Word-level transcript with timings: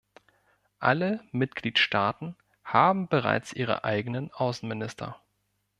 Alle 0.79 1.19
Mitgliedstaaten 1.31 2.35
haben 2.63 3.07
bereits 3.07 3.53
ihre 3.53 3.83
eigenen 3.83 4.31
Außenminister. 4.33 5.21